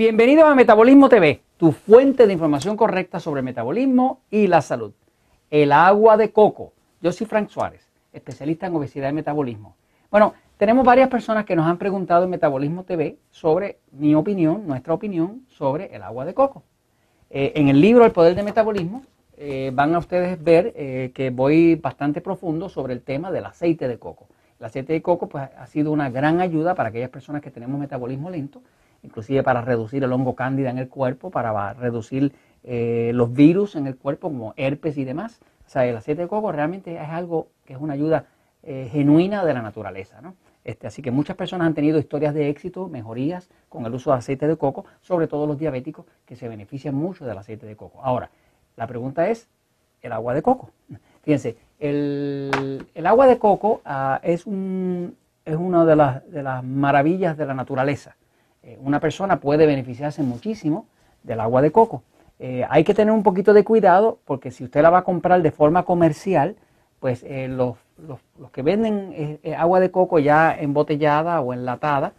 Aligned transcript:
Bienvenidos 0.00 0.46
a 0.46 0.54
Metabolismo 0.54 1.10
TV, 1.10 1.42
tu 1.58 1.72
fuente 1.72 2.26
de 2.26 2.32
información 2.32 2.74
correcta 2.74 3.20
sobre 3.20 3.42
metabolismo 3.42 4.22
y 4.30 4.46
la 4.46 4.62
salud. 4.62 4.94
El 5.50 5.72
agua 5.72 6.16
de 6.16 6.32
coco. 6.32 6.72
Yo 7.02 7.12
soy 7.12 7.26
Frank 7.26 7.50
Suárez, 7.50 7.86
especialista 8.10 8.66
en 8.66 8.74
obesidad 8.74 9.10
y 9.10 9.12
metabolismo. 9.12 9.76
Bueno, 10.10 10.32
tenemos 10.56 10.86
varias 10.86 11.10
personas 11.10 11.44
que 11.44 11.54
nos 11.54 11.66
han 11.66 11.76
preguntado 11.76 12.24
en 12.24 12.30
Metabolismo 12.30 12.84
TV 12.84 13.18
sobre 13.30 13.76
mi 13.92 14.14
opinión, 14.14 14.66
nuestra 14.66 14.94
opinión 14.94 15.42
sobre 15.48 15.94
el 15.94 16.02
agua 16.02 16.24
de 16.24 16.32
coco. 16.32 16.62
Eh, 17.28 17.52
en 17.56 17.68
el 17.68 17.78
libro 17.78 18.06
El 18.06 18.12
Poder 18.12 18.34
del 18.34 18.46
Metabolismo 18.46 19.02
eh, 19.36 19.70
van 19.74 19.94
a 19.94 19.98
ustedes 19.98 20.42
ver 20.42 20.72
eh, 20.76 21.10
que 21.12 21.28
voy 21.28 21.74
bastante 21.74 22.22
profundo 22.22 22.70
sobre 22.70 22.94
el 22.94 23.02
tema 23.02 23.30
del 23.30 23.44
aceite 23.44 23.86
de 23.86 23.98
coco. 23.98 24.28
El 24.58 24.64
aceite 24.64 24.94
de 24.94 25.02
coco 25.02 25.28
pues, 25.28 25.50
ha 25.58 25.66
sido 25.66 25.92
una 25.92 26.08
gran 26.08 26.40
ayuda 26.40 26.74
para 26.74 26.88
aquellas 26.88 27.10
personas 27.10 27.42
que 27.42 27.50
tenemos 27.50 27.78
metabolismo 27.78 28.30
lento 28.30 28.62
inclusive 29.02 29.42
para 29.42 29.62
reducir 29.62 30.04
el 30.04 30.12
hongo 30.12 30.34
cándida 30.34 30.70
en 30.70 30.78
el 30.78 30.88
cuerpo, 30.88 31.30
para 31.30 31.74
reducir 31.74 32.32
eh, 32.64 33.12
los 33.14 33.32
virus 33.32 33.76
en 33.76 33.86
el 33.86 33.96
cuerpo 33.96 34.28
como 34.28 34.54
herpes 34.56 34.98
y 34.98 35.04
demás. 35.04 35.40
O 35.66 35.70
sea, 35.70 35.86
el 35.86 35.96
aceite 35.96 36.22
de 36.22 36.28
coco 36.28 36.52
realmente 36.52 36.94
es 36.94 37.08
algo 37.08 37.48
que 37.64 37.74
es 37.74 37.80
una 37.80 37.94
ayuda 37.94 38.26
eh, 38.62 38.88
genuina 38.92 39.44
de 39.44 39.54
la 39.54 39.62
naturaleza. 39.62 40.20
¿no? 40.20 40.34
Este, 40.64 40.86
así 40.86 41.00
que 41.00 41.10
muchas 41.10 41.36
personas 41.36 41.66
han 41.66 41.74
tenido 41.74 41.98
historias 41.98 42.34
de 42.34 42.48
éxito, 42.48 42.88
mejorías 42.88 43.48
con 43.68 43.86
el 43.86 43.94
uso 43.94 44.10
de 44.10 44.18
aceite 44.18 44.46
de 44.46 44.56
coco, 44.56 44.84
sobre 45.00 45.26
todo 45.26 45.46
los 45.46 45.58
diabéticos 45.58 46.04
que 46.26 46.36
se 46.36 46.48
benefician 46.48 46.94
mucho 46.94 47.24
del 47.24 47.38
aceite 47.38 47.66
de 47.66 47.76
coco. 47.76 48.00
Ahora, 48.02 48.30
la 48.76 48.86
pregunta 48.86 49.28
es, 49.28 49.48
¿el 50.02 50.12
agua 50.12 50.34
de 50.34 50.42
coco? 50.42 50.70
Fíjense, 51.22 51.56
el, 51.78 52.82
agua 53.04 53.26
de 53.26 53.38
coco 53.38 53.80
ah, 53.84 54.20
es, 54.22 54.46
un, 54.46 55.16
es 55.44 55.56
una 55.56 55.84
de 55.84 55.96
las, 55.96 56.30
de 56.30 56.42
las 56.42 56.62
maravillas 56.62 57.36
de 57.36 57.46
la 57.46 57.54
naturaleza. 57.54 58.16
Eh, 58.62 58.78
una 58.80 59.00
persona 59.00 59.40
puede 59.40 59.66
beneficiarse 59.66 60.22
muchísimo 60.22 60.86
del 61.22 61.40
agua 61.40 61.62
de 61.62 61.72
coco. 61.72 62.02
Eh, 62.38 62.64
hay 62.68 62.84
que 62.84 62.94
tener 62.94 63.12
un 63.12 63.22
poquito 63.22 63.52
de 63.52 63.64
cuidado 63.64 64.18
porque 64.24 64.50
si 64.50 64.64
usted 64.64 64.82
la 64.82 64.90
va 64.90 64.98
a 64.98 65.04
comprar 65.04 65.42
de 65.42 65.50
forma 65.50 65.84
comercial, 65.84 66.56
pues 66.98 67.22
eh, 67.22 67.48
los, 67.48 67.76
que 68.52 68.62
venden 68.62 69.38
agua 69.56 69.80
de 69.80 69.90
coco 69.90 70.18
ya 70.18 70.54
embotellada 70.58 71.40
o 71.40 71.52
enlatada 71.52 72.14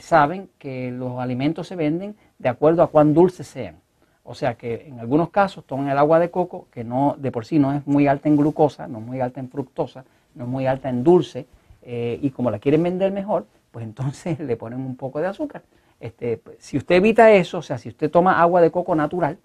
saben 0.00 0.48
que 0.58 0.90
los 0.90 1.20
alimentos 1.20 1.68
se 1.68 1.76
venden 1.76 2.16
de 2.38 2.48
acuerdo 2.48 2.82
a 2.82 2.88
cuán 2.88 3.14
dulces 3.14 3.46
sean. 3.46 3.76
O 4.24 4.34
sea 4.34 4.54
que 4.54 4.86
en 4.88 4.98
algunos 5.00 5.30
casos 5.30 5.64
toman 5.64 5.88
el 5.88 5.98
agua 5.98 6.18
de 6.18 6.30
coco, 6.30 6.66
que 6.72 6.84
no 6.84 7.14
de 7.18 7.30
por 7.30 7.44
sí 7.44 7.58
no 7.58 7.72
es 7.72 7.86
muy 7.86 8.06
alta 8.06 8.28
en 8.28 8.36
glucosa, 8.36 8.88
no 8.88 8.98
es 8.98 9.04
muy 9.04 9.20
alta 9.20 9.40
en 9.40 9.48
fructosa, 9.48 10.04
no 10.34 10.44
es 10.44 10.50
muy 10.50 10.66
alta 10.66 10.88
en 10.88 11.04
dulce, 11.04 11.46
y 11.86 12.30
como 12.30 12.50
la 12.50 12.58
quieren 12.58 12.82
vender 12.82 13.12
mejor, 13.12 13.46
pues 13.70 13.84
entonces 13.84 14.38
le 14.40 14.56
ponen 14.56 14.80
un 14.80 14.96
poco 14.96 15.20
de 15.20 15.26
azúcar. 15.26 15.62
Este, 16.00 16.40
si 16.58 16.76
usted 16.76 16.96
evita 16.96 17.30
eso, 17.32 17.58
o 17.58 17.62
sea, 17.62 17.78
si 17.78 17.88
usted 17.88 18.10
toma 18.10 18.40
agua 18.40 18.60
de 18.60 18.70
coco 18.70 18.94
natural 18.94 19.38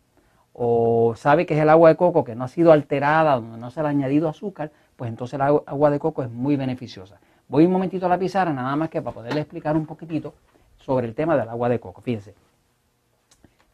o 0.53 1.15
sabe 1.15 1.45
que 1.47 1.55
es 1.55 1.59
el 1.59 1.69
agua 1.69 1.89
de 1.89 1.95
coco 1.95 2.23
que 2.23 2.35
no 2.35 2.43
ha 2.43 2.47
sido 2.47 2.71
alterada, 2.71 3.35
donde 3.35 3.57
no 3.57 3.71
se 3.71 3.81
le 3.81 3.87
ha 3.87 3.89
añadido 3.89 4.29
azúcar, 4.29 4.71
pues 4.95 5.09
entonces 5.09 5.33
el 5.35 5.41
agua 5.41 5.89
de 5.89 5.99
coco 5.99 6.21
es 6.21 6.29
muy 6.29 6.55
beneficiosa. 6.55 7.19
Voy 7.47 7.65
un 7.65 7.71
momentito 7.71 8.05
a 8.05 8.09
la 8.09 8.19
pizarra, 8.19 8.53
nada 8.53 8.75
más 8.75 8.89
que 8.89 9.01
para 9.01 9.15
poderle 9.15 9.41
explicar 9.41 9.75
un 9.75 9.85
poquitito 9.85 10.33
sobre 10.77 11.07
el 11.07 11.15
tema 11.15 11.35
del 11.35 11.49
agua 11.49 11.69
de 11.69 11.79
coco. 11.79 12.01
Fíjense, 12.01 12.35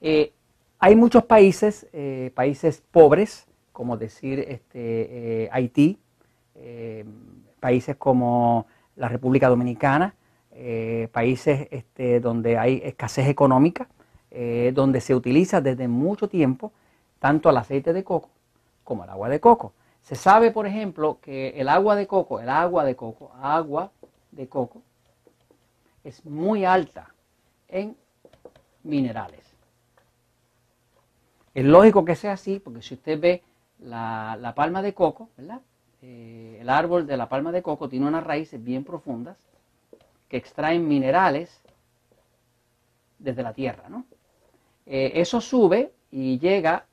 eh, 0.02 0.32
hay 0.80 0.96
muchos 0.96 1.26
países, 1.26 1.88
eh, 1.92 2.32
países 2.34 2.82
pobres, 2.92 3.48
como 3.72 3.98
decir 3.98 4.40
este, 4.40 5.44
eh, 5.44 5.50
Haití, 5.52 6.00
países 7.60 7.96
como 7.96 8.68
la 8.98 9.08
República 9.08 9.48
Dominicana, 9.48 10.14
eh, 10.62 11.08
países 11.14 11.70
este, 11.72 12.20
donde 12.20 12.58
hay 12.58 12.82
escasez 12.84 13.30
económica, 13.30 13.88
eh, 14.30 14.74
donde 14.76 15.00
se 15.00 15.16
utiliza 15.16 15.62
desde 15.62 15.88
mucho 15.88 16.28
tiempo 16.28 16.74
tanto 17.20 17.50
el 17.50 17.56
aceite 17.56 17.94
de 17.94 18.04
coco 18.04 18.28
como 18.84 19.06
el 19.06 19.10
agua 19.10 19.30
de 19.30 19.40
coco. 19.40 19.72
Se 20.02 20.16
sabe, 20.16 20.52
por 20.52 20.68
ejemplo, 20.68 21.20
que 21.22 21.50
el 21.52 21.70
agua 21.70 21.96
de 21.96 22.08
coco, 22.08 22.42
el 22.42 22.50
agua 22.50 22.84
de 22.84 22.98
coco, 22.98 23.32
agua 23.42 23.94
de 24.32 24.50
coco, 24.50 24.82
es 26.04 26.26
muy 26.26 26.66
alta 26.66 27.14
en 27.70 27.96
minerales. 28.84 29.46
Es 31.54 31.64
lógico 31.64 32.04
que 32.04 32.18
sea 32.18 32.34
así, 32.34 32.60
porque 32.60 32.82
si 32.82 32.96
usted 32.96 33.18
ve 33.18 33.44
la, 33.80 34.54
palma 34.58 34.82
de 34.82 34.94
coco. 34.94 35.30
Eh, 36.02 36.58
el 36.60 36.70
árbol 36.70 37.08
de 37.08 37.16
la 37.16 37.30
palma 37.30 37.54
de 37.54 37.62
coco 37.62 37.88
tiene 37.88 38.08
unas 38.08 38.26
raíces 38.26 38.62
bien 38.62 38.84
profundas 38.84 39.38
que 40.30 40.38
extraen 40.38 40.88
minerales 40.88 41.62
desde 43.18 43.44
la 43.44 43.54
tierra. 43.54 43.90
¿no? 43.90 44.06
Eh, 44.86 45.12
eso 45.16 45.42
sube 45.42 45.92
y 46.12 46.40
llega, 46.40 46.86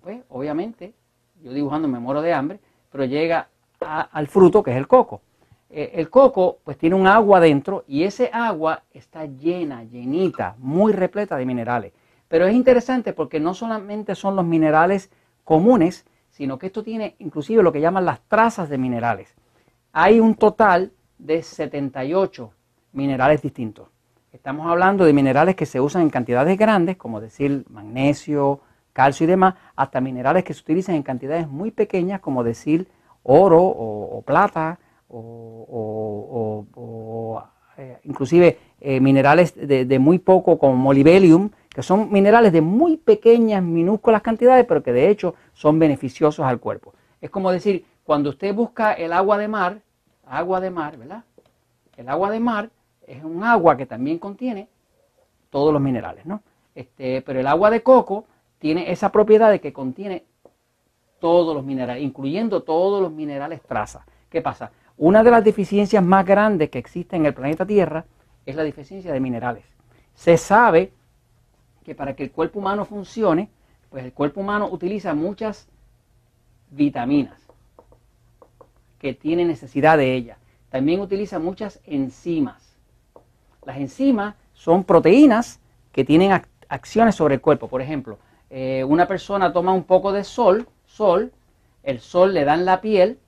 pues 0.00 0.22
obviamente, 0.28 0.94
yo 1.42 1.52
dibujando 1.52 1.86
me 1.86 2.00
muero 2.00 2.22
de 2.22 2.32
hambre, 2.32 2.60
pero 2.90 3.04
llega 3.04 3.48
al 3.80 4.26
fruto 4.26 4.62
que 4.62 4.72
es 4.72 4.76
el 4.76 4.88
coco. 4.88 5.20
Eh, 5.70 5.92
el 5.94 6.08
coco 6.08 6.58
pues 6.64 6.78
tiene 6.78 6.96
un 6.96 7.06
agua 7.06 7.40
dentro 7.40 7.84
y 7.86 8.04
ese 8.04 8.30
agua 8.32 8.82
está 8.92 9.26
llena, 9.26 9.84
llenita, 9.84 10.56
muy 10.58 10.92
repleta 10.92 11.36
de 11.36 11.44
minerales. 11.44 11.92
Pero 12.26 12.46
es 12.46 12.54
interesante 12.54 13.12
porque 13.12 13.38
no 13.38 13.54
solamente 13.54 14.14
son 14.14 14.34
los 14.34 14.44
minerales 14.44 15.10
comunes, 15.44 16.06
sino 16.30 16.58
que 16.58 16.66
esto 16.66 16.82
tiene 16.82 17.16
inclusive 17.18 17.62
lo 17.62 17.72
que 17.72 17.80
llaman 17.80 18.04
las 18.04 18.20
trazas 18.28 18.68
de 18.68 18.78
minerales. 18.78 19.34
Hay 19.92 20.20
un 20.20 20.34
total 20.34 20.92
de 21.18 21.42
78 21.42 22.52
minerales 22.92 23.42
distintos. 23.42 23.88
Estamos 24.32 24.66
hablando 24.70 25.04
de 25.04 25.12
minerales 25.12 25.56
que 25.56 25.66
se 25.66 25.80
usan 25.80 26.02
en 26.02 26.10
cantidades 26.10 26.58
grandes, 26.58 26.96
como 26.96 27.20
decir 27.20 27.64
magnesio, 27.70 28.60
calcio 28.92 29.24
y 29.24 29.26
demás, 29.26 29.54
hasta 29.74 30.00
minerales 30.00 30.44
que 30.44 30.54
se 30.54 30.60
utilizan 30.60 30.94
en 30.96 31.02
cantidades 31.02 31.48
muy 31.48 31.70
pequeñas, 31.70 32.20
como 32.20 32.44
decir 32.44 32.88
oro 33.22 33.62
o, 33.62 34.22
plata, 34.22 34.78
o, 35.08 36.64
eh, 37.76 37.98
inclusive 38.04 38.58
eh, 38.80 39.00
minerales 39.00 39.54
de, 39.54 39.98
muy 39.98 40.18
poco, 40.18 40.58
como 40.58 40.74
molybdenum, 40.74 41.50
que 41.68 41.82
son 41.82 42.10
minerales 42.12 42.52
de 42.52 42.60
muy 42.60 42.96
pequeñas, 42.96 43.62
minúsculas 43.62 44.20
cantidades, 44.20 44.66
pero 44.66 44.82
que 44.82 44.92
de 44.92 45.08
hecho 45.08 45.34
son 45.52 45.78
beneficiosos 45.78 46.44
al 46.44 46.58
cuerpo. 46.58 46.92
Es 47.20 47.30
como 47.30 47.50
decir, 47.50 47.84
cuando 48.04 48.30
usted 48.30 48.54
busca 48.54 48.92
el 48.94 49.12
agua 49.12 49.38
de 49.38 49.48
mar, 49.48 49.80
agua 50.26 50.60
de 50.60 50.70
mar, 50.70 50.96
¿verdad? 50.96 51.24
El 51.96 52.08
agua 52.08 52.30
de 52.30 52.40
mar 52.40 52.70
es 53.08 53.24
un 53.24 53.42
agua 53.42 53.76
que 53.76 53.86
también 53.86 54.18
contiene 54.18 54.68
todos 55.50 55.72
los 55.72 55.80
minerales, 55.80 56.26
¿no? 56.26 56.42
Este, 56.74 57.22
pero 57.22 57.40
el 57.40 57.46
agua 57.46 57.70
de 57.70 57.82
coco 57.82 58.26
tiene 58.58 58.92
esa 58.92 59.10
propiedad 59.10 59.50
de 59.50 59.60
que 59.60 59.72
contiene 59.72 60.24
todos 61.18 61.54
los 61.54 61.64
minerales, 61.64 62.02
incluyendo 62.02 62.62
todos 62.62 63.02
los 63.02 63.10
minerales 63.10 63.62
traza. 63.62 64.04
¿Qué 64.28 64.42
pasa? 64.42 64.70
Una 64.98 65.24
de 65.24 65.30
las 65.30 65.42
deficiencias 65.42 66.04
más 66.04 66.24
grandes 66.26 66.70
que 66.70 66.78
existe 66.78 67.16
en 67.16 67.24
el 67.24 67.34
planeta 67.34 67.66
Tierra 67.66 68.04
es 68.44 68.54
la 68.54 68.62
deficiencia 68.62 69.12
de 69.12 69.20
minerales. 69.20 69.64
Se 70.14 70.36
sabe 70.36 70.92
que 71.84 71.94
para 71.94 72.14
que 72.14 72.24
el 72.24 72.30
cuerpo 72.30 72.58
humano 72.58 72.84
funcione, 72.84 73.48
pues 73.88 74.04
el 74.04 74.12
cuerpo 74.12 74.42
humano 74.42 74.68
utiliza 74.70 75.14
muchas 75.14 75.66
vitaminas 76.70 77.40
que 78.98 79.14
tiene 79.14 79.44
necesidad 79.44 79.96
de 79.96 80.14
ellas. 80.14 80.38
También 80.68 81.00
utiliza 81.00 81.38
muchas 81.38 81.80
enzimas 81.86 82.67
las 83.64 83.76
enzimas 83.78 84.34
son 84.54 84.84
proteínas 84.84 85.60
que 85.92 86.04
tienen 86.04 86.40
acciones 86.68 87.14
sobre 87.14 87.34
el 87.34 87.40
cuerpo. 87.40 87.68
Por 87.68 87.82
ejemplo, 87.82 88.18
eh, 88.50 88.84
una 88.84 89.06
persona 89.06 89.52
toma 89.52 89.72
un 89.72 89.84
poco 89.84 90.12
de 90.12 90.24
sol, 90.24 90.66
sol, 90.86 91.32
el 91.82 92.00
sol 92.00 92.34
le 92.34 92.44
da 92.44 92.54
en 92.54 92.64
la 92.64 92.80
piel, 92.80 93.18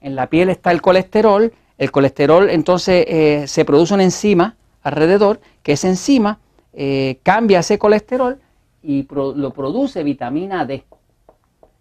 en 0.00 0.14
la 0.14 0.28
piel 0.28 0.50
está 0.50 0.70
el 0.70 0.80
colesterol, 0.80 1.52
el 1.78 1.90
colesterol 1.90 2.48
entonces 2.50 3.04
eh, 3.08 3.44
se 3.46 3.64
produce 3.64 3.94
una 3.94 4.04
enzima 4.04 4.56
alrededor, 4.82 5.40
que 5.62 5.72
esa 5.72 5.88
enzima 5.88 6.38
eh, 6.72 7.18
cambia 7.22 7.60
ese 7.60 7.78
colesterol 7.78 8.38
y 8.82 9.06
lo 9.10 9.50
produce 9.52 10.04
vitamina 10.04 10.64
D. 10.64 10.84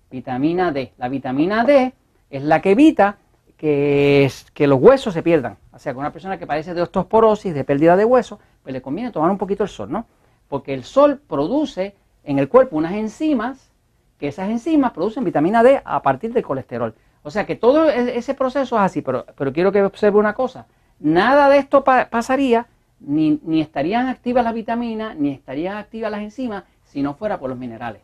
Vitamina 0.09 0.71
D. 0.71 0.93
La 0.97 1.07
vitamina 1.07 1.63
D 1.63 1.93
es 2.29 2.43
la 2.43 2.61
que 2.61 2.71
evita 2.71 3.17
que, 3.57 4.29
los 4.59 4.79
huesos 4.79 5.13
se 5.13 5.23
pierdan. 5.23 5.57
O 5.71 5.79
sea, 5.79 5.93
que 5.93 5.99
una 5.99 6.11
persona 6.11 6.37
que 6.37 6.47
padece 6.47 6.73
de 6.73 6.81
osteoporosis, 6.81 7.53
de 7.53 7.63
pérdida 7.63 7.95
de 7.95 8.05
hueso, 8.05 8.39
pues 8.63 8.73
le 8.73 8.81
conviene 8.81 9.11
tomar 9.11 9.31
un 9.31 9.37
poquito 9.37 9.63
el 9.63 9.69
sol, 9.69 9.91
¿no? 9.91 10.05
Porque 10.47 10.73
el 10.73 10.83
sol 10.83 11.21
produce 11.27 11.95
en 12.23 12.39
el 12.39 12.49
cuerpo 12.49 12.77
unas 12.77 12.93
enzimas, 12.93 13.71
que 14.19 14.27
esas 14.27 14.49
enzimas 14.49 14.91
producen 14.91 15.23
vitamina 15.23 15.63
D 15.63 15.81
a 15.83 16.01
partir 16.01 16.33
del 16.33 16.43
colesterol. 16.43 16.95
O 17.23 17.31
sea 17.31 17.45
que 17.45 17.55
todo 17.55 17.89
e-, 17.89 18.17
ese 18.17 18.33
proceso 18.33 18.75
es 18.75 18.81
así, 18.81 19.01
pero, 19.01 19.25
pero 19.35 19.51
quiero 19.51 19.71
que 19.71 19.83
observe 19.83 20.19
una 20.19 20.33
cosa. 20.33 20.67
Nada 20.99 21.49
de 21.49 21.57
esto 21.57 21.83
pasaría, 21.83 22.67
ni, 22.99 23.39
ni 23.43 23.61
estarían 23.61 24.07
activas 24.07 24.43
las 24.43 24.53
vitaminas, 24.53 25.15
ni 25.17 25.31
estarían 25.31 25.77
activas 25.77 26.11
las 26.11 26.21
enzimas, 26.21 26.63
si 26.85 27.01
no 27.01 27.15
fuera 27.15 27.39
por 27.39 27.49
los 27.49 27.59
minerales. 27.59 28.01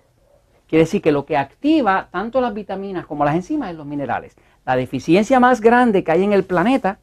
Quiere 0.71 0.85
decir 0.85 1.01
que 1.01 1.11
lo 1.11 1.25
que 1.25 1.35
activa 1.35 2.07
tanto 2.11 2.39
las 2.39 2.53
vitaminas 2.53 3.05
como 3.05 3.25
las 3.25 3.35
enzimas 3.35 3.71
es 3.71 3.75
los 3.75 3.85
minerales. 3.85 4.37
La 4.65 4.77
deficiencia 4.77 5.37
más 5.37 5.59
grande 5.59 6.01
que 6.05 6.13
hay 6.13 6.23
en 6.23 6.31
el 6.31 6.45
planeta 6.45 6.99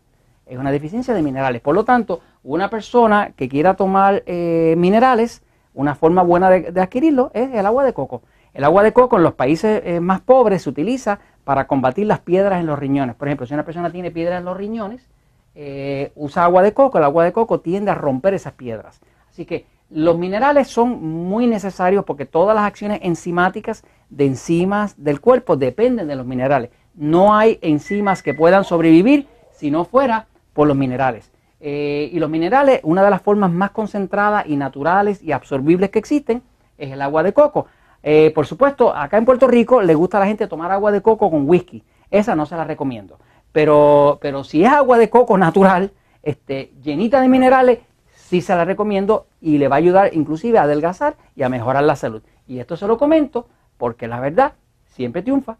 es 0.47 0.57
una 0.57 0.73
deficiencia 0.73 1.13
de 1.13 1.21
minerales. 1.21 1.61
Por 1.61 1.75
lo 1.75 1.85
tanto, 1.85 2.23
una 2.43 2.71
persona 2.71 3.33
que 3.37 3.47
quiera 3.47 3.75
tomar 3.75 4.23
eh, 4.25 4.75
minerales, 4.79 5.43
una 5.75 5.95
forma 5.95 6.23
buena 6.23 6.49
de, 6.49 6.81
adquirirlo 6.81 7.31
es 7.35 7.53
el 7.53 7.67
agua 7.67 7.85
de 7.85 7.93
coco. 7.93 8.23
El 8.55 8.65
agua 8.65 8.83
de 8.83 8.95
coco 8.95 9.19
en 9.19 9.23
los 9.23 9.35
países 9.35 9.83
eh, 9.85 10.01
más 10.01 10.23
pobres 10.23 10.63
se 10.63 10.71
utiliza 10.71 11.19
para 11.45 11.67
combatir 11.67 12.07
las 12.07 12.21
piedras 12.21 12.61
en 12.61 12.67
los 12.67 12.79
riñones. 12.79 13.17
Por 13.17 13.29
ejemplo, 13.29 13.45
si 13.45 13.53
una 13.53 13.67
persona 13.67 13.93
tiene 13.93 14.11
piedras 14.11 14.39
en 14.39 14.47
los 14.47 14.57
riñones, 14.57 15.07
eh, 15.55 16.11
usa 16.15 16.45
agua 16.45 16.63
de 16.63 16.73
coco, 16.73 16.97
el 16.97 17.05
agua 17.05 17.23
de 17.23 17.33
coco 17.33 17.61
tiende 17.61 17.91
a 17.91 17.95
romper 17.95 18.33
esas 18.33 18.55
piedras. 18.55 18.99
Así 19.29 19.45
que 19.45 19.67
los 19.91 20.19
minerales 20.19 20.69
son 20.69 21.03
muy 21.03 21.47
necesarios 21.47 22.05
porque 22.05 22.27
todas 22.27 22.55
las 22.55 22.65
acciones 22.65 23.01
enzimáticas 23.03 23.85
de 24.11 24.27
enzimas 24.27 24.95
del 25.03 25.21
cuerpo 25.21 25.57
dependen 25.57 26.09
de 26.09 26.17
los 26.17 26.27
minerales. 26.27 26.71
No 26.95 27.35
hay 27.35 27.59
enzimas 27.63 28.23
que 28.23 28.35
puedan 28.35 28.65
sobrevivir 28.65 29.27
si 29.53 29.71
no 29.71 29.85
fuera 29.85 30.27
por 30.53 30.69
los 30.69 30.77
minerales. 30.77 31.31
Eh, 31.61 32.11
y 32.13 32.19
los 32.19 32.31
minerales, 32.31 32.81
una 32.83 33.03
de 33.03 33.11
las 33.11 33.23
formas 33.23 33.51
más 33.51 33.71
concentradas 33.71 34.47
y 34.47 34.57
naturales 34.57 35.23
y 35.23 35.33
absorbibles 35.33 35.91
que 35.91 35.99
existen 35.99 36.43
es 36.77 36.93
el 36.93 37.03
agua 37.03 37.23
de 37.23 37.33
coco. 37.33 37.67
Eh, 38.03 38.31
por 38.35 38.47
supuesto, 38.47 38.95
acá 38.95 39.17
en 39.17 39.25
Puerto 39.25 39.49
Rico 39.49 39.83
le 39.83 39.95
gusta 39.95 40.19
a 40.19 40.21
la 40.21 40.27
gente 40.27 40.47
tomar 40.47 40.71
agua 40.71 40.93
de 40.93 41.03
coco 41.03 41.31
con 41.31 41.49
whisky. 41.49 41.83
Esa 42.11 42.37
no 42.37 42.47
se 42.47 42.57
la 42.57 42.65
recomiendo. 42.65 43.19
Pero, 43.53 44.19
pero 44.21 44.45
si 44.45 44.65
es 44.65 44.71
agua 44.71 44.99
de 44.99 45.11
coco 45.11 45.37
natural, 45.37 45.93
este, 46.23 46.73
llenita 46.83 47.21
de 47.21 47.29
minerales, 47.29 47.79
sí 48.29 48.43
se 48.43 48.55
la 48.55 48.67
recomiendo 48.67 49.27
y 49.41 49.57
le 49.57 49.69
va 49.69 49.77
a 49.77 49.79
ayudar 49.79 50.11
inclusive 50.13 50.59
a 50.59 50.65
adelgazar 50.65 51.17
y 51.35 51.45
a 51.45 51.49
mejorar 51.49 51.83
la 51.85 51.97
salud. 51.97 52.23
Y 52.47 52.59
esto 52.59 52.77
se 52.77 52.87
lo 52.87 52.99
comento 52.99 53.49
porque 53.79 54.07
la 54.07 54.21
verdad 54.21 54.53
siempre 54.85 55.23
triunfa. 55.23 55.57